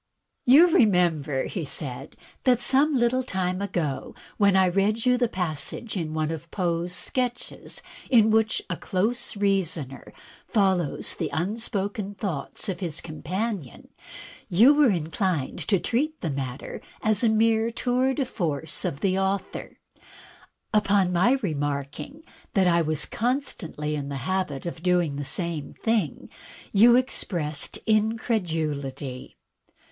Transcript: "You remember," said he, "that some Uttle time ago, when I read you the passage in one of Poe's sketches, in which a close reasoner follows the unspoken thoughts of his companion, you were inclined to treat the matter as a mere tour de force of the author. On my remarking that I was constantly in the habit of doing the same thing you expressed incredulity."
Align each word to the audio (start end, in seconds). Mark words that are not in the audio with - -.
"You 0.47 0.65
remember," 0.73 1.47
said 1.47 2.15
he, 2.15 2.25
"that 2.45 2.59
some 2.59 2.97
Uttle 2.97 3.23
time 3.23 3.61
ago, 3.61 4.15
when 4.37 4.55
I 4.55 4.65
read 4.65 5.05
you 5.05 5.15
the 5.15 5.27
passage 5.29 5.95
in 5.95 6.15
one 6.15 6.31
of 6.31 6.49
Poe's 6.49 6.91
sketches, 6.93 7.83
in 8.09 8.31
which 8.31 8.63
a 8.67 8.77
close 8.77 9.37
reasoner 9.37 10.11
follows 10.47 11.13
the 11.13 11.29
unspoken 11.31 12.15
thoughts 12.15 12.67
of 12.67 12.79
his 12.79 12.99
companion, 12.99 13.89
you 14.49 14.73
were 14.73 14.89
inclined 14.89 15.59
to 15.67 15.79
treat 15.79 16.19
the 16.21 16.31
matter 16.31 16.81
as 17.03 17.23
a 17.23 17.29
mere 17.29 17.69
tour 17.69 18.15
de 18.15 18.25
force 18.25 18.83
of 18.83 19.01
the 19.01 19.19
author. 19.19 19.77
On 20.89 21.13
my 21.13 21.33
remarking 21.43 22.23
that 22.55 22.65
I 22.65 22.81
was 22.81 23.05
constantly 23.05 23.93
in 23.95 24.09
the 24.09 24.15
habit 24.25 24.65
of 24.65 24.81
doing 24.81 25.15
the 25.17 25.23
same 25.23 25.75
thing 25.75 26.27
you 26.73 26.95
expressed 26.95 27.77
incredulity." 27.85 29.37